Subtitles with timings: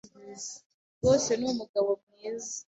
[0.97, 2.53] rwose ni umugabo mwiza.